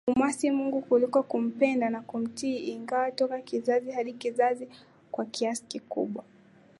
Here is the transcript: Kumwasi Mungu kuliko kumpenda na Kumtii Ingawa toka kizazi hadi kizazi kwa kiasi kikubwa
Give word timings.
Kumwasi 0.07 0.51
Mungu 0.51 0.81
kuliko 0.81 1.23
kumpenda 1.23 1.89
na 1.89 2.01
Kumtii 2.01 2.57
Ingawa 2.57 3.11
toka 3.11 3.41
kizazi 3.41 3.91
hadi 3.91 4.13
kizazi 4.13 4.67
kwa 5.11 5.25
kiasi 5.25 5.63
kikubwa 5.65 6.23